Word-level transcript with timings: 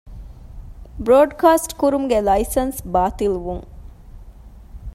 ބްރޯޑްކާސްޓްކުރުމުގެ 1.05 2.19
ލައިސަންސް 2.27 2.81
ބާޠިލްވުން 2.93 3.65